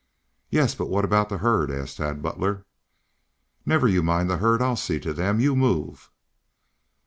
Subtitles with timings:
[0.49, 2.65] "Yes, but what about the herd?" asked Tad Butler.
[3.67, 4.59] "Never you mind the herd.
[4.59, 5.39] I'll see to them.
[5.39, 6.09] You move!"